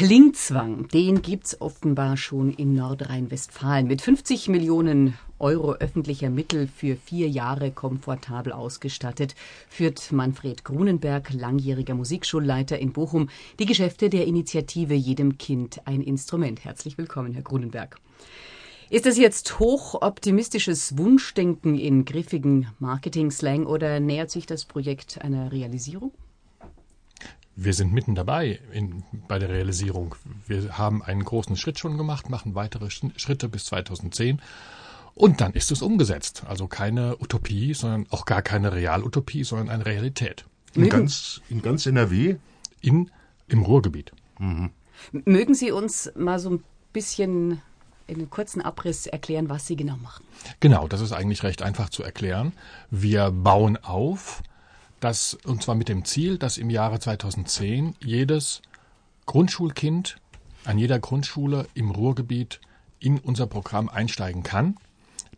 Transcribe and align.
Klingzwang, 0.00 0.88
den 0.88 1.20
gibt's 1.20 1.60
offenbar 1.60 2.16
schon 2.16 2.54
in 2.54 2.74
Nordrhein-Westfalen. 2.74 3.86
Mit 3.86 4.00
50 4.00 4.48
Millionen 4.48 5.18
Euro 5.38 5.74
öffentlicher 5.74 6.30
Mittel 6.30 6.68
für 6.74 6.96
vier 6.96 7.28
Jahre 7.28 7.70
komfortabel 7.70 8.54
ausgestattet, 8.54 9.34
führt 9.68 10.10
Manfred 10.10 10.64
Grunenberg, 10.64 11.34
langjähriger 11.34 11.94
Musikschulleiter 11.94 12.78
in 12.78 12.94
Bochum, 12.94 13.28
die 13.58 13.66
Geschäfte 13.66 14.08
der 14.08 14.26
Initiative 14.26 14.94
Jedem 14.94 15.36
Kind 15.36 15.82
ein 15.84 16.00
Instrument. 16.00 16.64
Herzlich 16.64 16.96
willkommen, 16.96 17.34
Herr 17.34 17.42
Grunenberg. 17.42 17.98
Ist 18.88 19.04
das 19.04 19.18
jetzt 19.18 19.58
hochoptimistisches 19.58 20.96
Wunschdenken 20.96 21.78
in 21.78 22.06
griffigen 22.06 22.68
Marketing-Slang 22.78 23.66
oder 23.66 24.00
nähert 24.00 24.30
sich 24.30 24.46
das 24.46 24.64
Projekt 24.64 25.20
einer 25.20 25.52
Realisierung? 25.52 26.12
Wir 27.62 27.74
sind 27.74 27.92
mitten 27.92 28.14
dabei 28.14 28.58
in, 28.72 29.04
bei 29.28 29.38
der 29.38 29.50
Realisierung. 29.50 30.14
Wir 30.46 30.78
haben 30.78 31.02
einen 31.02 31.24
großen 31.24 31.56
Schritt 31.56 31.78
schon 31.78 31.98
gemacht, 31.98 32.30
machen 32.30 32.54
weitere 32.54 32.88
Schritte 32.90 33.48
bis 33.48 33.66
2010 33.66 34.40
und 35.14 35.42
dann 35.42 35.52
ist 35.52 35.70
es 35.70 35.82
umgesetzt. 35.82 36.44
Also 36.48 36.68
keine 36.68 37.18
Utopie, 37.20 37.74
sondern 37.74 38.06
auch 38.08 38.24
gar 38.24 38.40
keine 38.40 38.72
Realutopie, 38.72 39.44
sondern 39.44 39.68
eine 39.68 39.84
Realität. 39.84 40.46
In 40.74 40.88
ganz, 40.88 41.42
in 41.50 41.60
ganz 41.60 41.84
NRW? 41.84 42.36
In, 42.80 43.10
Im 43.48 43.62
Ruhrgebiet. 43.62 44.12
Mhm. 44.38 44.70
Mögen 45.12 45.54
Sie 45.54 45.70
uns 45.70 46.10
mal 46.16 46.38
so 46.38 46.50
ein 46.50 46.64
bisschen 46.94 47.60
in 48.06 48.16
einem 48.16 48.30
kurzen 48.30 48.62
Abriss 48.62 49.06
erklären, 49.06 49.50
was 49.50 49.66
Sie 49.66 49.76
genau 49.76 49.96
machen? 49.96 50.24
Genau, 50.60 50.88
das 50.88 51.02
ist 51.02 51.12
eigentlich 51.12 51.42
recht 51.42 51.60
einfach 51.60 51.90
zu 51.90 52.02
erklären. 52.02 52.52
Wir 52.90 53.30
bauen 53.30 53.76
auf 53.76 54.42
dass, 55.00 55.34
und 55.44 55.62
zwar 55.62 55.74
mit 55.74 55.88
dem 55.88 56.04
Ziel, 56.04 56.38
dass 56.38 56.58
im 56.58 56.70
Jahre 56.70 57.00
2010 57.00 57.96
jedes 58.04 58.62
Grundschulkind 59.26 60.16
an 60.64 60.78
jeder 60.78 60.98
Grundschule 60.98 61.66
im 61.74 61.90
Ruhrgebiet 61.90 62.60
in 62.98 63.18
unser 63.18 63.46
Programm 63.46 63.88
einsteigen 63.88 64.42
kann. 64.42 64.76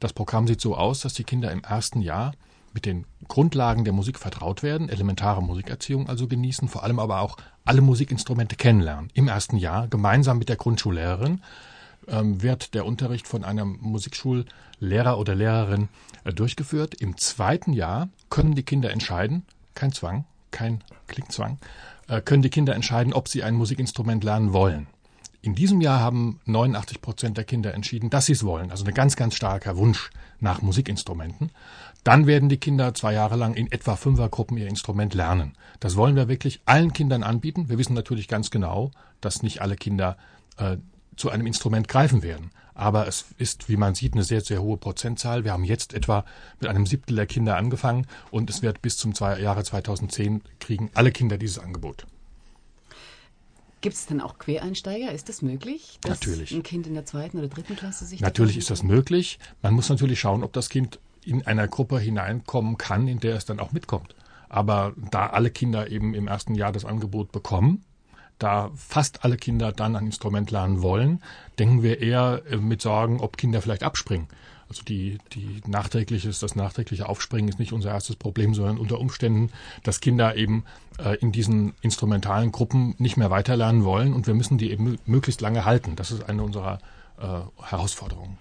Das 0.01 0.13
Programm 0.13 0.49
sieht 0.49 0.61
so 0.61 0.77
aus, 0.77 1.01
dass 1.01 1.15
die 1.15 1.25
Kinder 1.25 1.53
im 1.53 1.63
ersten 1.63 2.01
Jahr 2.01 2.33
mit 2.75 2.87
den 2.87 3.07
Grundlagen 3.29 3.85
der 3.85 3.93
Musik 3.93 4.19
vertraut 4.19 4.63
werden, 4.63 4.89
elementare 4.89 5.43
Musikerziehung 5.43 6.09
also 6.09 6.27
genießen, 6.27 6.69
vor 6.69 6.83
allem 6.83 6.99
aber 6.99 7.21
auch 7.21 7.37
alle 7.65 7.83
Musikinstrumente 7.83 8.57
kennenlernen. 8.57 9.11
Im 9.15 9.29
ersten 9.29 9.57
Jahr 9.57 9.89
gemeinsam 9.89 10.39
mit 10.39 10.49
der 10.49 10.57
Grundschullehrerin 10.57 11.43
ähm, 12.09 12.43
wird 12.43 12.75
der 12.75 12.87
Unterricht 12.87 13.27
von 13.29 13.45
einem 13.45 13.79
Musikschullehrer 13.81 15.19
oder 15.19 15.35
Lehrerin 15.35 15.89
äh, 16.25 16.33
durchgeführt. 16.33 16.95
Im 16.95 17.17
zweiten 17.17 17.73
Jahr 17.73 18.09
können 18.31 18.55
die 18.55 18.63
Kinder 18.63 18.91
entscheiden, 18.91 19.45
kein 19.75 19.93
Zwang, 19.93 20.25
kein 20.51 20.83
Klickzwang, 21.07 21.59
äh, 22.09 22.21
können 22.21 22.43
die 22.43 22.51
Kinder 22.51 22.75
entscheiden, 22.75 23.13
ob 23.13 23.29
sie 23.29 23.43
ein 23.43 23.55
Musikinstrument 23.55 24.25
lernen 24.25 24.53
wollen. 24.53 24.87
In 25.45 25.57
diesem 25.57 25.81
Jahr 25.81 25.99
haben 25.99 26.41
89 26.45 27.03
Prozent 27.03 27.37
der 27.37 27.45
Kinder 27.45 27.75
entschieden, 27.75 28.11
dass 28.11 28.27
sie 28.27 28.33
es 28.33 28.45
wollen. 28.45 28.71
Also 28.71 28.85
ein 28.85 28.95
ganz, 28.95 29.17
ganz 29.17 29.35
starker 29.35 29.77
Wunsch 29.77 30.11
nach 30.39 30.63
Musikinstrumenten. 30.63 31.51
Dann 32.05 32.29
werden 32.29 32.49
die 32.49 32.59
Kinder 32.59 32.95
zwei 32.95 33.13
Jahre 33.15 33.37
lang 33.37 33.55
in 33.55 33.71
etwa 33.71 33.97
Fünfergruppen 33.97 34.57
ihr 34.57 34.69
Instrument 34.69 35.15
lernen. 35.15 35.55
Das 35.81 35.97
wollen 35.97 36.15
wir 36.15 36.29
wirklich 36.29 36.61
allen 36.65 36.93
Kindern 36.93 37.25
anbieten. 37.25 37.69
Wir 37.69 37.79
wissen 37.79 37.95
natürlich 37.95 38.29
ganz 38.29 38.51
genau, 38.51 38.93
dass 39.21 39.43
nicht 39.43 39.63
alle 39.63 39.75
Kinder 39.75 40.17
äh, 40.59 40.77
zu 41.17 41.31
einem 41.31 41.47
Instrument 41.47 41.89
greifen 41.89 42.23
werden. 42.23 42.51
Aber 42.75 43.07
es 43.07 43.27
ist, 43.39 43.69
wie 43.69 43.77
man 43.77 43.95
sieht, 43.95 44.15
eine 44.15 44.25
sehr, 44.25 44.41
sehr 44.41 44.63
hohe 44.63 44.79
Prozentzahl. 44.79 45.45
Wir 45.45 45.53
haben 45.53 45.65
jetzt 45.65 45.93
etwa 45.93 46.25
mit 46.61 46.71
einem 46.71 46.87
Siebtel 46.87 47.17
der 47.17 47.27
Kinder 47.27 47.57
angefangen 47.57 48.07
und 48.31 48.49
es 48.49 48.63
wird 48.63 48.81
bis 48.81 48.97
zum 48.97 49.13
Jahre 49.13 49.63
2010 49.63 50.43
kriegen 50.59 50.91
alle 50.95 51.13
Kinder 51.13 51.37
dieses 51.37 51.59
Angebot. 51.59 52.07
Gibt 53.83 53.97
es 53.97 54.07
denn 54.07 54.21
auch 54.21 54.39
Quereinsteiger? 54.39 55.13
Ist 55.13 55.29
das 55.29 55.43
möglich? 55.43 55.99
Dass 56.03 56.21
natürlich. 56.21 56.53
ein 56.53 56.63
Kind 56.63 56.87
in 56.87 56.95
der 56.95 57.05
zweiten 57.05 57.39
oder 57.39 57.49
dritten 57.49 57.75
Klasse 57.77 58.07
sich. 58.07 58.21
Natürlich 58.21 58.57
ist 58.57 58.71
das 58.71 58.85
möglich. 58.85 59.41
Man 59.61 59.75
muss 59.75 59.89
natürlich 59.89 60.21
schauen, 60.21 60.45
ob 60.45 60.53
das 60.53 60.69
Kind 60.69 61.01
in 61.25 61.45
einer 61.47 61.67
Gruppe 61.67 61.99
hineinkommen 61.99 62.79
kann, 62.79 63.09
in 63.09 63.19
der 63.19 63.37
es 63.37 63.45
dann 63.45 63.59
auch 63.59 63.73
mitkommt. 63.73 64.15
Aber 64.49 64.93
da 65.11 65.27
alle 65.27 65.51
Kinder 65.51 65.91
eben 65.91 66.15
im 66.15 66.29
ersten 66.29 66.55
Jahr 66.55 66.73
das 66.73 66.85
Angebot 66.85 67.33
bekommen, 67.33 67.85
da 68.43 68.71
fast 68.75 69.25
alle 69.25 69.37
Kinder 69.37 69.73
dann 69.73 69.97
ein 69.97 70.07
Instrument 70.07 70.51
lernen 70.51 70.83
wollen, 70.83 71.23
denken 71.59 71.83
wir 71.83 72.01
eher 72.01 72.43
äh, 72.51 72.57
mit 72.57 72.83
Sorgen, 72.83 73.21
ob 73.21 73.37
Kinder 73.37 73.63
vielleicht 73.63 73.83
abspringen. 73.83 74.29
Also 74.69 74.85
die, 74.85 75.19
die 75.33 75.61
nachträgliches, 75.67 76.39
das 76.39 76.57
nachträgliche 76.57 77.09
Aufspringen 77.09 77.49
ist 77.49 77.59
nicht 77.59 77.75
unser 77.75 77.91
erstes 77.91 78.17
Problem, 78.17 78.55
sondern 78.55 78.79
unter 78.79 78.99
Umständen, 78.99 79.51
dass 79.83 80.01
Kinder 80.01 80.37
eben 80.37 80.65
äh, 80.99 81.17
in 81.17 81.31
diesen 81.31 81.75
instrumentalen 81.83 82.53
Gruppen 82.53 82.95
nicht 82.99 83.19
mehr 83.19 83.31
weiterlernen 83.31 83.85
wollen 83.85 84.15
und 84.15 84.27
wir 84.27 84.35
müssen 84.35 84.57
die 84.57 84.71
eben 84.71 84.99
möglichst 85.05 85.43
lange 85.43 85.67
halten. 85.67 85.95
Das 85.95 86.11
ist 86.11 86.29
eine 86.29 86.43
unserer 86.43 86.79
äh, 87.19 87.41
Herausforderungen 87.63 88.39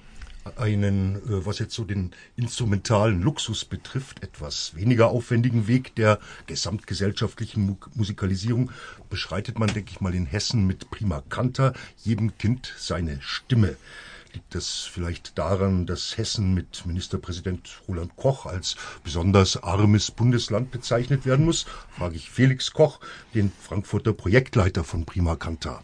einen, 0.56 1.16
äh, 1.16 1.46
was 1.46 1.60
jetzt 1.60 1.76
so 1.76 1.84
den 1.84 2.12
instrumentalen 2.36 3.22
Luxus 3.22 3.66
betrifft, 3.66 4.24
etwas 4.24 4.76
weniger 4.76 5.10
aufwendigen 5.10 5.68
Weg 5.68 5.96
der 5.96 6.20
gesamtgesellschaftlichen 6.48 7.78
Musikalisierung 7.96 8.72
beschreitet 9.10 9.60
man, 9.60 9.74
denke 9.74 9.92
ich 9.92 10.02
mal, 10.02 10.16
in 10.16 10.26
Hessen 10.26 10.66
mit 10.66 10.90
Prima 10.90 11.24
Canta, 11.30 11.74
jedem 12.04 12.38
Kind 12.38 12.74
seine 12.78 13.20
Stimme. 13.22 13.76
Liegt 14.34 14.56
das 14.56 14.90
vielleicht 14.90 15.38
daran, 15.38 15.86
dass 15.86 16.18
Hessen 16.18 16.54
mit 16.54 16.86
Ministerpräsident 16.86 17.82
Roland 17.88 18.16
Koch 18.16 18.46
als 18.46 18.78
besonders 19.04 19.62
armes 19.62 20.10
Bundesland 20.10 20.72
bezeichnet 20.72 21.26
werden 21.26 21.46
muss? 21.46 21.66
Frage 21.98 22.16
ich 22.16 22.32
Felix 22.32 22.72
Koch, 22.72 23.02
den 23.34 23.52
Frankfurter 23.52 24.14
Projektleiter 24.14 24.86
von 24.86 25.06
Prima 25.06 25.36
Canta. 25.36 25.84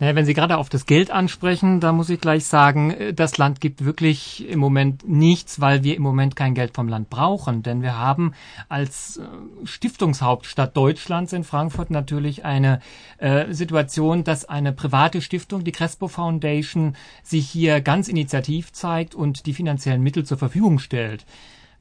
Naja, 0.00 0.14
wenn 0.14 0.24
Sie 0.24 0.34
gerade 0.34 0.58
auf 0.58 0.68
das 0.68 0.86
Geld 0.86 1.10
ansprechen, 1.10 1.80
da 1.80 1.92
muss 1.92 2.08
ich 2.08 2.20
gleich 2.20 2.44
sagen, 2.44 2.92
äh, 2.92 3.12
das 3.12 3.36
Land 3.36 3.60
gibt 3.60 3.84
wirklich 3.84 4.48
im 4.48 4.60
Moment 4.60 5.08
nichts, 5.08 5.60
weil 5.60 5.82
wir 5.82 5.96
im 5.96 6.02
Moment 6.02 6.36
kein 6.36 6.54
Geld 6.54 6.74
vom 6.74 6.86
Land 6.88 7.10
brauchen. 7.10 7.64
Denn 7.64 7.82
wir 7.82 7.96
haben 7.96 8.32
als 8.68 9.16
äh, 9.16 9.22
Stiftungshauptstadt 9.66 10.76
Deutschlands 10.76 11.32
in 11.32 11.42
Frankfurt 11.42 11.90
natürlich 11.90 12.44
eine 12.44 12.80
äh, 13.18 13.52
Situation, 13.52 14.22
dass 14.22 14.44
eine 14.44 14.72
private 14.72 15.20
Stiftung, 15.20 15.64
die 15.64 15.72
Crespo 15.72 16.06
Foundation, 16.06 16.94
sich 17.24 17.48
hier 17.50 17.80
ganz 17.80 18.06
initiativ 18.06 18.72
zeigt 18.72 19.16
und 19.16 19.46
die 19.46 19.54
finanziellen 19.54 20.02
Mittel 20.02 20.24
zur 20.24 20.38
Verfügung 20.38 20.78
stellt. 20.78 21.26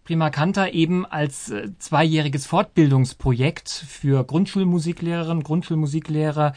Prima 0.05 0.31
Canta 0.31 0.69
eben 0.69 1.05
als 1.05 1.51
äh, 1.51 1.69
zweijähriges 1.77 2.47
Fortbildungsprojekt 2.47 3.69
für 3.69 4.23
Grundschulmusiklehrerinnen, 4.23 5.43
Grundschulmusiklehrer 5.43 6.53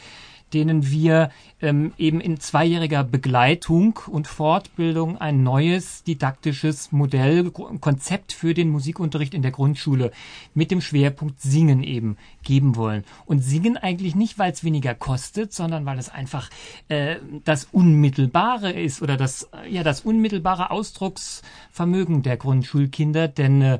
denen 0.53 0.89
wir 0.89 1.31
ähm, 1.61 1.93
eben 1.97 2.19
in 2.19 2.39
zweijähriger 2.39 3.03
Begleitung 3.03 3.99
und 4.07 4.27
Fortbildung 4.27 5.17
ein 5.17 5.43
neues 5.43 6.03
didaktisches 6.03 6.91
Modell, 6.91 7.51
Konzept 7.51 8.33
für 8.33 8.53
den 8.53 8.69
Musikunterricht 8.69 9.33
in 9.33 9.41
der 9.41 9.51
Grundschule 9.51 10.11
mit 10.53 10.71
dem 10.71 10.81
Schwerpunkt 10.81 11.41
Singen 11.41 11.83
eben 11.83 12.17
geben 12.43 12.75
wollen. 12.75 13.03
Und 13.25 13.39
Singen 13.39 13.77
eigentlich 13.77 14.15
nicht, 14.15 14.39
weil 14.39 14.51
es 14.51 14.63
weniger 14.63 14.95
kostet, 14.95 15.53
sondern 15.53 15.85
weil 15.85 15.99
es 15.99 16.09
einfach 16.09 16.49
äh, 16.87 17.17
das 17.43 17.65
Unmittelbare 17.71 18.71
ist 18.71 19.01
oder 19.01 19.17
das, 19.17 19.49
ja, 19.69 19.83
das 19.83 20.01
unmittelbare 20.01 20.71
Ausdrucksvermögen 20.71 22.23
der 22.23 22.37
Grundschulkinder, 22.37 23.27
denn 23.27 23.61
äh, 23.61 23.79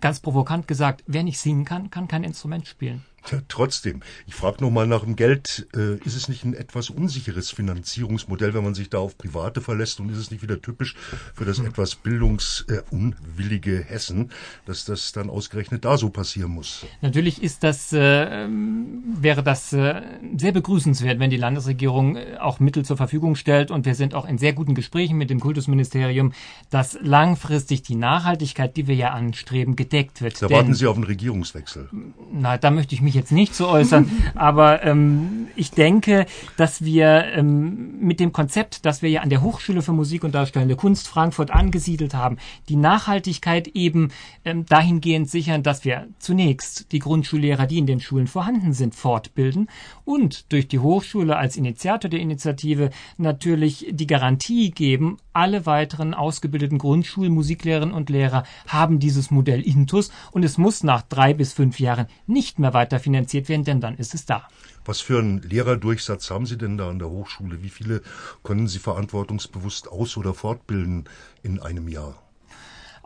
ganz 0.00 0.20
provokant 0.20 0.68
gesagt, 0.68 1.04
wer 1.06 1.22
nicht 1.22 1.38
singen 1.38 1.64
kann, 1.64 1.90
kann 1.90 2.08
kein 2.08 2.24
Instrument 2.24 2.66
spielen. 2.66 3.04
Trotzdem, 3.48 4.00
ich 4.26 4.34
frage 4.34 4.62
noch 4.62 4.70
mal 4.70 4.86
nach 4.86 5.04
dem 5.04 5.16
Geld. 5.16 5.68
Äh, 5.74 5.96
ist 6.04 6.16
es 6.16 6.28
nicht 6.28 6.44
ein 6.44 6.54
etwas 6.54 6.88
unsicheres 6.88 7.50
Finanzierungsmodell, 7.50 8.54
wenn 8.54 8.64
man 8.64 8.74
sich 8.74 8.88
da 8.88 8.98
auf 8.98 9.18
Private 9.18 9.60
verlässt? 9.60 10.00
Und 10.00 10.10
ist 10.10 10.18
es 10.18 10.30
nicht 10.30 10.42
wieder 10.42 10.62
typisch 10.62 10.96
für 11.34 11.44
das 11.44 11.58
hm. 11.58 11.66
etwas 11.66 11.94
bildungsunwillige 11.96 13.84
Hessen, 13.84 14.30
dass 14.64 14.84
das 14.84 15.12
dann 15.12 15.30
ausgerechnet 15.30 15.84
da 15.84 15.98
so 15.98 16.10
passieren 16.10 16.52
muss? 16.52 16.86
Natürlich 17.02 17.42
ist 17.42 17.64
das, 17.64 17.92
äh, 17.92 18.48
wäre 18.48 19.42
das 19.42 19.72
äh, 19.72 20.00
sehr 20.36 20.52
begrüßenswert, 20.52 21.18
wenn 21.18 21.30
die 21.30 21.36
Landesregierung 21.36 22.16
äh, 22.16 22.36
auch 22.40 22.60
Mittel 22.60 22.84
zur 22.84 22.96
Verfügung 22.96 23.36
stellt. 23.36 23.70
Und 23.70 23.84
wir 23.84 23.94
sind 23.94 24.14
auch 24.14 24.26
in 24.26 24.38
sehr 24.38 24.54
guten 24.54 24.74
Gesprächen 24.74 25.18
mit 25.18 25.28
dem 25.28 25.40
Kultusministerium, 25.40 26.32
dass 26.70 26.98
langfristig 27.02 27.82
die 27.82 27.96
Nachhaltigkeit, 27.96 28.76
die 28.76 28.86
wir 28.86 28.94
ja 28.94 29.10
anstreben, 29.10 29.76
gedeckt 29.76 30.22
wird. 30.22 30.40
Da 30.40 30.48
warten 30.48 30.74
Sie 30.74 30.86
auf 30.86 30.96
einen 30.96 31.04
Regierungswechsel. 31.04 31.88
Na, 32.32 32.56
da 32.56 32.70
möchte 32.70 32.94
ich 32.94 33.02
mich 33.02 33.07
jetzt 33.14 33.32
nicht 33.32 33.54
zu 33.54 33.68
äußern, 33.68 34.10
aber 34.34 34.82
ähm, 34.84 35.48
ich 35.56 35.70
denke, 35.70 36.26
dass 36.56 36.84
wir 36.84 37.24
ähm, 37.34 37.98
mit 38.00 38.20
dem 38.20 38.32
Konzept, 38.32 38.86
das 38.86 39.02
wir 39.02 39.10
ja 39.10 39.22
an 39.22 39.30
der 39.30 39.42
Hochschule 39.42 39.82
für 39.82 39.92
Musik 39.92 40.24
und 40.24 40.34
Darstellende 40.34 40.76
Kunst 40.76 41.08
Frankfurt 41.08 41.50
angesiedelt 41.50 42.14
haben, 42.14 42.38
die 42.68 42.76
Nachhaltigkeit 42.76 43.68
eben 43.68 44.10
ähm, 44.44 44.66
dahingehend 44.66 45.28
sichern, 45.28 45.62
dass 45.62 45.84
wir 45.84 46.08
zunächst 46.18 46.92
die 46.92 46.98
Grundschullehrer, 46.98 47.66
die 47.66 47.78
in 47.78 47.86
den 47.86 48.00
Schulen 48.00 48.26
vorhanden 48.26 48.72
sind, 48.72 48.94
fortbilden 48.94 49.68
und 50.04 50.52
durch 50.52 50.68
die 50.68 50.78
Hochschule 50.78 51.36
als 51.36 51.56
Initiator 51.56 52.08
der 52.08 52.20
Initiative 52.20 52.90
natürlich 53.16 53.86
die 53.90 54.06
Garantie 54.06 54.70
geben, 54.70 55.18
alle 55.32 55.66
weiteren 55.66 56.14
ausgebildeten 56.14 56.78
Grundschulmusiklehrerinnen 56.78 57.94
und 57.94 58.10
Lehrer 58.10 58.44
haben 58.66 58.98
dieses 58.98 59.30
Modell 59.30 59.60
Intus 59.60 60.10
und 60.32 60.44
es 60.44 60.58
muss 60.58 60.82
nach 60.82 61.02
drei 61.02 61.34
bis 61.34 61.52
fünf 61.52 61.78
Jahren 61.80 62.06
nicht 62.26 62.58
mehr 62.58 62.74
weiter 62.74 62.97
finanziert 62.98 63.48
werden, 63.48 63.64
denn 63.64 63.80
dann 63.80 63.96
ist 63.96 64.14
es 64.14 64.26
da. 64.26 64.48
Was 64.84 65.00
für 65.00 65.18
einen 65.18 65.42
Lehrerdurchsatz 65.42 66.30
haben 66.30 66.46
Sie 66.46 66.56
denn 66.56 66.78
da 66.78 66.88
an 66.88 66.98
der 66.98 67.10
Hochschule? 67.10 67.62
Wie 67.62 67.68
viele 67.68 68.02
können 68.42 68.68
Sie 68.68 68.78
verantwortungsbewusst 68.78 69.88
aus- 69.88 70.16
oder 70.16 70.34
fortbilden 70.34 71.04
in 71.42 71.60
einem 71.60 71.88
Jahr? 71.88 72.14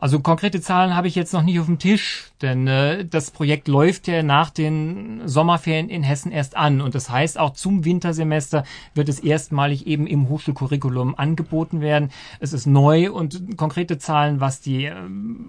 Also 0.03 0.19
konkrete 0.19 0.59
Zahlen 0.59 0.97
habe 0.97 1.07
ich 1.07 1.15
jetzt 1.15 1.31
noch 1.31 1.43
nicht 1.43 1.61
auf 1.61 1.67
dem 1.67 1.79
Tisch, 1.79 2.25
denn 2.41 2.67
äh, 2.67 3.05
das 3.05 3.31
Projekt 3.31 3.69
läuft 3.69 4.09
ja 4.09 4.21
nach 4.21 4.49
den 4.49 5.21
Sommerferien 5.25 5.87
in 5.87 6.03
Hessen 6.03 6.33
erst 6.33 6.57
an. 6.57 6.81
Und 6.81 6.93
das 6.93 7.09
heißt, 7.09 7.39
auch 7.39 7.51
zum 7.51 7.85
Wintersemester 7.85 8.65
wird 8.95 9.07
es 9.07 9.21
erstmalig 9.21 9.87
eben 9.87 10.05
im 10.05 10.27
Hochschulcurriculum 10.27 11.15
angeboten 11.15 11.79
werden. 11.79 12.09
Es 12.41 12.51
ist 12.51 12.65
neu 12.65 13.13
und 13.13 13.55
konkrete 13.55 13.97
Zahlen, 13.97 14.41
was 14.41 14.59
die 14.59 14.87
äh, 14.87 14.95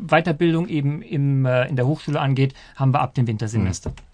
Weiterbildung 0.06 0.68
eben 0.68 1.02
im, 1.02 1.46
äh, 1.46 1.66
in 1.68 1.74
der 1.74 1.88
Hochschule 1.88 2.20
angeht, 2.20 2.54
haben 2.76 2.94
wir 2.94 3.00
ab 3.00 3.14
dem 3.14 3.26
Wintersemester. 3.26 3.90
Mhm. 3.90 4.13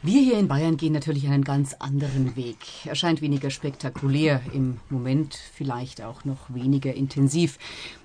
Wir 0.00 0.22
hier 0.22 0.38
in 0.38 0.46
Bayern 0.46 0.76
gehen 0.76 0.92
natürlich 0.92 1.26
einen 1.26 1.42
ganz 1.42 1.74
anderen 1.74 2.36
Weg. 2.36 2.58
Er 2.84 2.94
scheint 2.94 3.20
weniger 3.20 3.50
spektakulär, 3.50 4.40
im 4.52 4.78
Moment 4.90 5.34
vielleicht 5.34 6.02
auch 6.02 6.24
noch 6.24 6.38
weniger 6.54 6.94
intensiv. 6.94 7.58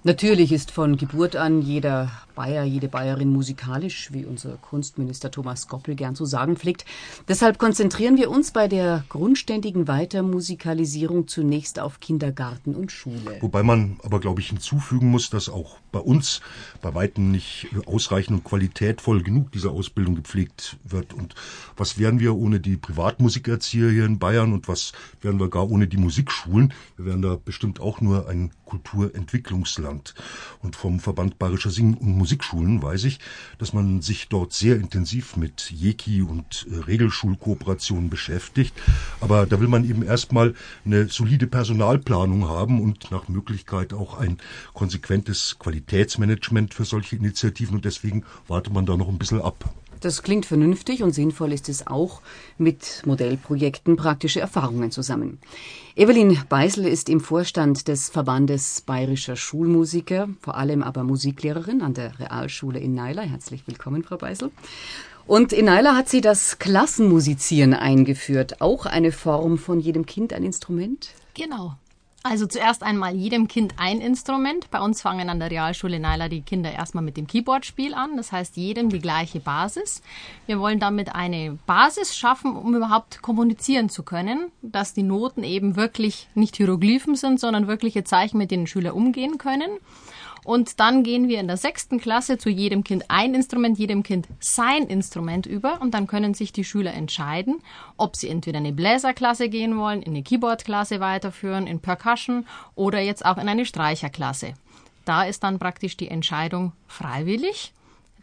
Natürlich 0.04 0.52
ist 0.52 0.72
von 0.72 0.98
Geburt 0.98 1.36
an 1.36 1.62
jeder 1.62 2.12
Bayer, 2.34 2.64
jede 2.64 2.88
Bayerin 2.88 3.32
musikalisch, 3.32 4.12
wie 4.12 4.26
unser 4.26 4.58
Kunstminister 4.58 5.30
Thomas 5.30 5.68
Goppel 5.68 5.94
gern 5.94 6.16
zu 6.16 6.26
sagen 6.26 6.58
pflegt. 6.58 6.84
Deshalb 7.28 7.60
konzentrieren 7.60 8.18
wir 8.18 8.32
uns 8.32 8.52
bei 8.52 8.68
der 8.68 9.06
grundständigen 9.10 9.88
Weitermusikalisierung 9.88 11.28
zunächst 11.28 11.80
auf 11.80 12.00
Kindergarten 12.00 12.74
und 12.74 12.92
Schule. 12.92 13.38
Wobei 13.42 13.62
man 13.62 14.00
aber, 14.04 14.20
glaube 14.20 14.42
ich, 14.42 14.48
hinzufügen 14.48 15.12
muss, 15.12 15.30
dass 15.30 15.48
auch 15.48 15.78
bei 15.92 16.00
uns 16.00 16.42
bei 16.82 16.96
weitem 16.96 17.32
nicht 17.32 17.68
ausreichend 17.86 18.40
und 18.40 18.44
qualitätvoll 18.44 19.22
genug 19.22 19.52
diese 19.52 19.70
Ausbildung 19.70 20.16
gepflegt 20.16 20.78
wird. 20.84 21.14
Und 21.14 21.36
was 21.84 21.98
wären 21.98 22.22
wir 22.22 22.34
ohne 22.34 22.62
die 22.62 22.78
Privatmusikerzieher 22.78 23.90
hier 23.90 24.06
in 24.06 24.18
Bayern 24.18 24.54
und 24.54 24.70
was 24.70 24.94
wären 25.22 25.38
wir 25.38 25.50
gar 25.50 25.70
ohne 25.70 25.86
die 25.86 25.98
Musikschulen? 25.98 26.74
Wir 26.96 27.08
wären 27.08 27.22
da 27.22 27.36
bestimmt 27.36 27.82
auch 27.82 28.00
nur 28.00 28.30
ein 28.30 28.52
Kulturentwicklungsland. 28.64 30.16
Und 30.62 30.78
vom 30.78 31.02
Verband 31.02 31.40
Bayerischer 31.40 31.72
Sing- 31.72 31.96
und 31.96 32.18
Musikschulen 32.18 32.82
weiß 32.82 33.04
ich, 33.04 33.20
dass 33.58 33.74
man 33.74 34.02
sich 34.02 34.30
dort 34.30 34.54
sehr 34.54 34.78
intensiv 34.78 35.36
mit 35.36 35.72
Jeki 35.72 36.22
und 36.22 36.68
äh, 36.72 36.78
Regelschulkooperationen 36.78 38.10
beschäftigt. 38.10 38.74
Aber 39.20 39.46
da 39.46 39.60
will 39.60 39.68
man 39.68 39.84
eben 39.84 40.04
erstmal 40.04 40.54
eine 40.86 41.10
solide 41.10 41.48
Personalplanung 41.48 42.48
haben 42.48 42.80
und 42.80 43.12
nach 43.12 43.28
Möglichkeit 43.28 43.92
auch 43.92 44.18
ein 44.18 44.38
konsequentes 44.74 45.58
Qualitätsmanagement 45.60 46.74
für 46.74 46.86
solche 46.86 47.18
Initiativen. 47.18 47.76
Und 47.76 47.84
deswegen 47.84 48.24
wartet 48.48 48.72
man 48.72 48.86
da 48.86 48.96
noch 48.96 49.10
ein 49.10 49.18
bisschen 49.18 49.42
ab. 49.42 49.70
Das 50.04 50.22
klingt 50.22 50.46
vernünftig 50.46 51.02
und 51.02 51.14
sinnvoll 51.14 51.54
ist 51.54 51.70
es 51.70 51.88
auch, 51.88 52.20
mit 52.58 53.04
Modellprojekten 53.06 53.96
praktische 53.96 54.42
Erfahrungen 54.42 54.92
zu 54.92 55.02
sammeln. 55.02 55.40
Evelyn 55.96 56.38
Beisel 56.50 56.86
ist 56.86 57.08
im 57.08 57.22
Vorstand 57.22 57.88
des 57.88 58.10
Verbandes 58.10 58.82
Bayerischer 58.82 59.38
Schulmusiker, 59.38 60.28
vor 60.42 60.58
allem 60.58 60.84
aber 60.84 61.06
Musiklehrerin 61.06 61.82
an 61.82 61.94
der 61.94 62.20
Realschule 62.20 62.82
in 62.82 62.96
Naila. 62.96 63.22
Herzlich 63.22 63.66
willkommen, 63.66 64.04
Frau 64.04 64.18
Beisel. 64.18 64.52
Und 65.26 65.54
in 65.54 65.66
Naila 65.66 65.96
hat 65.96 66.10
sie 66.10 66.20
das 66.20 66.60
Klassenmusizieren 66.60 67.74
eingeführt, 67.74 68.60
auch 68.60 68.86
eine 68.86 69.14
Form 69.14 69.58
von 69.58 69.80
jedem 69.80 70.06
Kind 70.06 70.34
ein 70.34 70.44
Instrument? 70.44 71.12
Genau. 71.34 71.78
Also 72.26 72.48
zuerst 72.48 72.84
einmal 72.84 73.14
jedem 73.14 73.50
Kind 73.50 73.74
ein 73.76 74.00
Instrument. 74.00 74.72
Bei 74.72 74.80
uns 74.80 75.02
fangen 75.02 75.30
an 75.30 75.42
der 75.42 75.52
Realschule 75.52 76.00
Naila 76.00 76.30
die 76.30 76.42
Kinder 76.42 76.72
erstmal 76.72 77.04
mit 77.04 77.18
dem 77.18 77.28
Keyboardspiel 77.28 77.94
an. 77.94 78.16
Das 78.16 78.32
heißt, 78.32 78.56
jedem 78.56 78.88
die 78.88 79.00
gleiche 79.00 79.42
Basis. 79.42 80.02
Wir 80.46 80.58
wollen 80.58 80.80
damit 80.80 81.14
eine 81.14 81.60
Basis 81.66 82.16
schaffen, 82.16 82.56
um 82.56 82.76
überhaupt 82.76 83.22
kommunizieren 83.22 83.90
zu 83.90 84.04
können, 84.04 84.54
dass 84.62 84.94
die 84.94 85.04
Noten 85.04 85.44
eben 85.44 85.76
wirklich 85.76 86.30
nicht 86.34 86.56
Hieroglyphen 86.56 87.16
sind, 87.16 87.42
sondern 87.42 87.68
wirkliche 87.68 88.06
Zeichen, 88.06 88.38
mit 88.38 88.52
denen 88.52 88.68
Schüler 88.68 88.96
umgehen 88.96 89.38
können. 89.38 89.72
Und 90.44 90.80
dann 90.80 91.04
gehen 91.04 91.28
wir 91.28 91.40
in 91.40 91.48
der 91.48 91.58
sechsten 91.58 92.00
Klasse 92.00 92.38
zu 92.38 92.50
jedem 92.50 92.84
Kind 92.84 93.06
ein 93.10 93.34
Instrument, 93.34 93.78
jedem 93.78 94.04
Kind 94.04 94.28
sein 94.40 94.84
Instrument 94.84 95.46
über. 95.46 95.82
Und 95.82 95.94
dann 95.94 96.08
können 96.08 96.34
sich 96.34 96.52
die 96.52 96.64
Schüler 96.64 96.94
entscheiden, 96.94 97.62
ob 97.98 98.16
sie 98.16 98.30
entweder 98.30 98.60
in 98.60 98.66
eine 98.66 98.76
Bläserklasse 98.76 99.50
gehen 99.50 99.78
wollen, 99.78 100.02
in 100.02 100.12
eine 100.12 100.24
Keyboardklasse 100.24 101.00
weiterführen, 101.00 101.68
in 101.68 101.80
Percussion 101.80 102.46
oder 102.76 103.00
jetzt 103.00 103.26
auch 103.26 103.38
in 103.38 103.48
eine 103.48 103.66
Streicherklasse. 103.66 104.54
Da 105.06 105.24
ist 105.24 105.44
dann 105.44 105.60
praktisch 105.60 105.98
die 105.98 106.08
Entscheidung 106.08 106.74
freiwillig. 106.88 107.74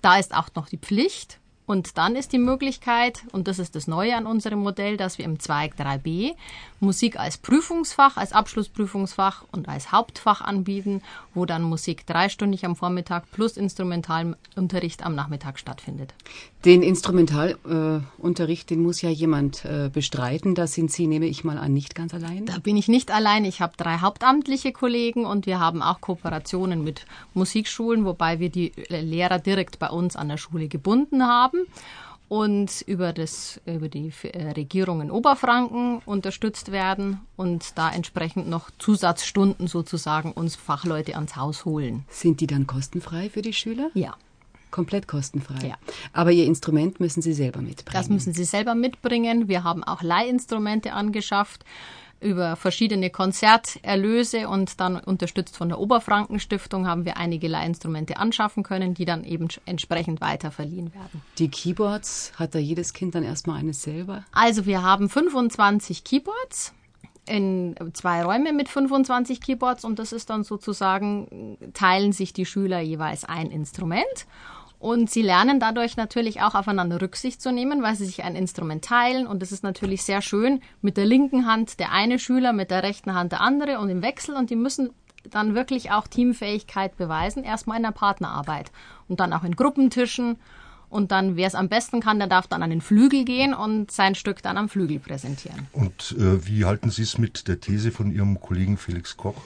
Da 0.03 0.19
ist 0.19 0.35
auch 0.35 0.49
noch 0.55 0.69
die 0.69 0.79
Pflicht. 0.79 1.39
Und 1.71 1.97
dann 1.99 2.17
ist 2.17 2.33
die 2.33 2.39
Möglichkeit, 2.39 3.23
und 3.31 3.47
das 3.47 3.61
ist 3.61 3.77
das 3.77 3.87
Neue 3.87 4.17
an 4.17 4.27
unserem 4.27 4.59
Modell, 4.59 4.97
dass 4.97 5.19
wir 5.19 5.25
im 5.25 5.39
Zweig 5.39 5.77
3b 5.79 6.35
Musik 6.81 7.17
als 7.17 7.39
Prüfungsfach, 7.39 8.17
als 8.17 8.33
Abschlussprüfungsfach 8.33 9.45
und 9.53 9.69
als 9.69 9.93
Hauptfach 9.93 10.41
anbieten, 10.41 11.01
wo 11.33 11.45
dann 11.45 11.63
Musik 11.63 12.07
dreistündig 12.07 12.65
am 12.65 12.75
Vormittag 12.75 13.31
plus 13.31 13.57
Instrumentalunterricht 13.57 15.07
am 15.07 15.15
Nachmittag 15.15 15.61
stattfindet. 15.61 16.13
Den 16.65 16.83
Instrumentalunterricht, 16.83 18.71
äh, 18.71 18.75
den 18.75 18.83
muss 18.83 19.01
ja 19.01 19.11
jemand 19.11 19.65
äh, 19.65 19.91
bestreiten. 19.93 20.57
Da 20.57 20.67
sind 20.67 20.91
Sie, 20.91 21.07
nehme 21.07 21.27
ich 21.27 21.45
mal 21.45 21.57
an, 21.57 21.73
nicht 21.73 21.95
ganz 21.95 22.15
allein. 22.15 22.47
Da 22.47 22.59
bin 22.59 22.77
ich 22.77 22.89
nicht 22.89 23.13
allein. 23.13 23.45
Ich 23.45 23.61
habe 23.61 23.75
drei 23.77 23.99
hauptamtliche 23.99 24.73
Kollegen 24.73 25.25
und 25.25 25.47
wir 25.47 25.61
haben 25.61 25.83
auch 25.83 26.01
Kooperationen 26.01 26.83
mit 26.83 27.07
Musikschulen, 27.35 28.05
wobei 28.05 28.41
wir 28.41 28.49
die 28.49 28.73
Lehrer 28.89 29.39
direkt 29.39 29.79
bei 29.79 29.89
uns 29.89 30.17
an 30.17 30.29
der 30.29 30.39
Schule 30.39 30.67
gebunden 30.67 31.27
haben 31.27 31.60
und 32.31 32.83
über, 32.87 33.13
das, 33.13 33.61
über 33.67 33.89
die 33.89 34.13
äh, 34.23 34.53
Regierung 34.53 35.01
in 35.01 35.11
Oberfranken 35.11 36.01
unterstützt 36.07 36.71
werden 36.71 37.21
und 37.37 37.77
da 37.77 37.91
entsprechend 37.93 38.49
noch 38.49 38.71
Zusatzstunden 38.79 39.67
sozusagen 39.67 40.31
uns 40.31 40.55
Fachleute 40.55 41.17
ans 41.17 41.35
Haus 41.35 41.65
holen. 41.65 42.05
Sind 42.09 42.41
die 42.41 42.47
dann 42.47 42.69
kostenfrei 42.69 43.31
für 43.31 43.43
die 43.43 43.53
Schüler? 43.53 43.91
Ja. 43.95 44.15
Komplett 44.71 45.09
kostenfrei. 45.09 45.67
Ja. 45.67 45.75
Aber 46.13 46.31
Ihr 46.31 46.45
Instrument 46.45 47.01
müssen 47.01 47.21
Sie 47.21 47.33
selber 47.33 47.61
mitbringen. 47.61 48.01
Das 48.01 48.09
müssen 48.09 48.33
Sie 48.33 48.45
selber 48.45 48.77
mitbringen. 48.77 49.49
Wir 49.49 49.65
haben 49.65 49.83
auch 49.83 50.01
Leihinstrumente 50.01 50.93
angeschafft 50.93 51.65
über 52.21 52.57
verschiedene 52.57 53.11
Konzerterlöse 53.11 54.49
und 54.49 54.81
dann 54.81 54.97
unterstützt 54.97 55.57
von 55.57 55.69
der 55.69 55.79
Oberfrankenstiftung 55.79 56.87
haben 56.87 57.05
wir 57.05 57.17
einige 57.17 57.49
Leihinstrumente 57.49 58.19
anschaffen 58.19 58.63
können, 58.63 58.95
die 58.95 59.05
dann 59.05 59.25
eben 59.25 59.49
entsprechend 59.65 60.21
weiter 60.21 60.51
verliehen 60.51 60.93
werden. 60.95 61.23
Die 61.39 61.49
Keyboards, 61.49 62.33
hat 62.37 62.55
da 62.55 62.59
jedes 62.59 62.93
Kind 62.93 63.15
dann 63.15 63.25
erstmal 63.25 63.61
eines 63.61 63.83
selber? 63.83 64.25
Also 64.33 64.67
wir 64.67 64.83
haben 64.83 65.09
25 65.09 66.05
Keyboards 66.05 66.75
in 67.27 67.75
zwei 67.93 68.25
Räume 68.25 68.53
mit 68.53 68.69
25 68.69 69.41
Keyboards 69.41 69.85
und 69.85 69.99
das 69.99 70.13
ist 70.13 70.31
dann 70.31 70.43
sozusagen, 70.43 71.57
teilen 71.75 72.13
sich 72.13 72.33
die 72.33 72.47
Schüler 72.47 72.81
jeweils 72.81 73.25
ein 73.25 73.51
Instrument. 73.51 74.27
Und 74.81 75.11
sie 75.11 75.21
lernen 75.21 75.61
dadurch 75.61 75.99
natürlich 75.99 76.41
auch 76.41 76.55
aufeinander 76.55 77.03
Rücksicht 77.03 77.43
zu 77.43 77.53
nehmen, 77.53 77.83
weil 77.83 77.97
sie 77.97 78.07
sich 78.07 78.25
ein 78.25 78.35
Instrument 78.35 78.83
teilen. 78.83 79.27
Und 79.27 79.43
es 79.43 79.53
ist 79.53 79.63
natürlich 79.63 80.03
sehr 80.03 80.23
schön 80.23 80.63
mit 80.81 80.97
der 80.97 81.05
linken 81.05 81.47
Hand 81.47 81.79
der 81.81 81.93
eine 81.93 82.19
Schüler, 82.19 82.55
mit 82.55 82.71
der 82.71 82.83
rechten 82.83 83.15
Hand 83.15 83.33
der 83.33 83.43
andere 83.43 83.79
und 83.79 83.91
im 83.91 84.01
Wechsel. 84.01 84.35
Und 84.35 84.49
die 84.49 84.57
müssen 84.57 84.89
dann 85.31 85.55
wirklich 85.55 85.91
auch 85.91 86.07
Teamfähigkeit 86.07 86.97
beweisen, 86.97 87.45
erstmal 87.45 87.77
in 87.77 87.83
der 87.83 87.91
Partnerarbeit 87.91 88.73
und 89.07 89.21
dann 89.21 89.35
auch 89.35 89.45
in 89.45 89.55
Gruppentischen. 89.55 90.39
Und 90.89 91.13
dann, 91.13 91.37
wer 91.37 91.47
es 91.47 91.55
am 91.55 91.69
besten 91.69 92.01
kann, 92.01 92.19
der 92.19 92.27
darf 92.27 92.49
dann 92.49 92.63
an 92.63 92.71
den 92.71 92.81
Flügel 92.81 93.27
gehen 93.27 93.53
und 93.53 93.93
sein 93.93 94.15
Stück 94.15 94.43
dann 94.43 94.57
am 94.57 94.71
Flügel 94.71 94.99
präsentieren. 94.99 95.69
Und 95.73 96.17
äh, 96.19 96.47
wie 96.47 96.65
halten 96.65 96.91
Sie 96.91 97.03
es 97.03 97.19
mit 97.19 97.47
der 97.49 97.61
These 97.61 97.93
von 97.93 98.11
Ihrem 98.11 98.41
Kollegen 98.41 98.79
Felix 98.79 99.17
Koch, 99.17 99.37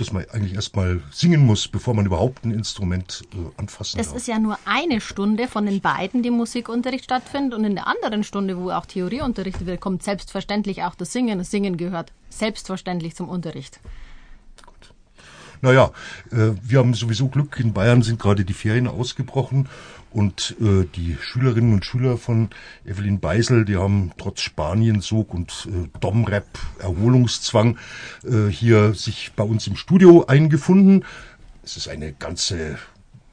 dass 0.00 0.12
man 0.12 0.24
eigentlich 0.30 0.54
erstmal 0.54 1.02
singen 1.10 1.44
muss, 1.44 1.68
bevor 1.68 1.94
man 1.94 2.06
überhaupt 2.06 2.44
ein 2.44 2.52
Instrument 2.52 3.22
äh, 3.34 3.60
anfassen 3.60 4.00
es 4.00 4.06
darf. 4.06 4.16
Es 4.16 4.22
ist 4.22 4.28
ja 4.28 4.38
nur 4.38 4.58
eine 4.64 5.00
Stunde 5.00 5.46
von 5.46 5.66
den 5.66 5.80
beiden, 5.80 6.22
die 6.22 6.30
Musikunterricht 6.30 7.04
stattfindet. 7.04 7.58
Und 7.58 7.64
in 7.64 7.74
der 7.74 7.86
anderen 7.86 8.24
Stunde, 8.24 8.56
wo 8.56 8.70
auch 8.70 8.86
Theorie 8.86 9.20
unterrichtet 9.20 9.66
wird, 9.66 9.80
kommt 9.80 10.02
selbstverständlich 10.02 10.84
auch 10.84 10.94
das 10.94 11.12
Singen. 11.12 11.38
Das 11.38 11.50
Singen 11.50 11.76
gehört 11.76 12.12
selbstverständlich 12.30 13.14
zum 13.14 13.28
Unterricht. 13.28 13.80
Naja, 15.62 15.90
äh, 16.32 16.52
wir 16.62 16.78
haben 16.78 16.94
sowieso 16.94 17.28
Glück. 17.28 17.60
In 17.60 17.72
Bayern 17.72 18.02
sind 18.02 18.18
gerade 18.18 18.44
die 18.44 18.54
Ferien 18.54 18.88
ausgebrochen 18.88 19.68
und 20.10 20.56
äh, 20.60 20.86
die 20.94 21.16
Schülerinnen 21.20 21.74
und 21.74 21.84
Schüler 21.84 22.16
von 22.16 22.48
Evelyn 22.84 23.20
Beisel, 23.20 23.64
die 23.64 23.76
haben 23.76 24.12
trotz 24.18 24.40
Spaniensog 24.40 25.32
und 25.32 25.68
äh, 25.70 25.88
Domrep 26.00 26.46
Erholungszwang 26.78 27.78
äh, 28.24 28.50
hier 28.50 28.94
sich 28.94 29.32
bei 29.36 29.44
uns 29.44 29.66
im 29.66 29.76
Studio 29.76 30.26
eingefunden. 30.26 31.04
Es 31.62 31.76
ist 31.76 31.88
eine 31.88 32.12
ganze 32.12 32.78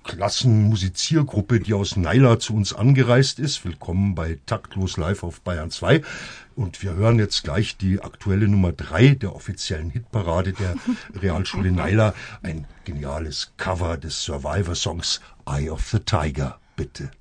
Klassenmusiziergruppe, 0.07 1.59
die 1.59 1.73
aus 1.73 1.97
Naila 1.97 2.39
zu 2.39 2.55
uns 2.55 2.73
angereist 2.73 3.39
ist. 3.39 3.65
Willkommen 3.65 4.15
bei 4.15 4.39
Taktlos 4.45 4.97
Live 4.97 5.21
auf 5.21 5.41
Bayern 5.41 5.69
2. 5.69 6.01
Und 6.55 6.81
wir 6.81 6.95
hören 6.95 7.19
jetzt 7.19 7.43
gleich 7.43 7.77
die 7.77 8.01
aktuelle 8.01 8.47
Nummer 8.47 8.71
3 8.71 9.15
der 9.15 9.35
offiziellen 9.35 9.89
Hitparade 9.89 10.53
der 10.53 10.75
Realschule 11.21 11.71
Naila. 11.71 12.13
Ein 12.41 12.65
geniales 12.85 13.51
Cover 13.57 13.97
des 13.97 14.23
Survivor-Songs 14.23 15.21
Eye 15.45 15.69
of 15.69 15.85
the 15.89 15.99
Tiger. 15.99 16.57
bitte. 16.77 17.11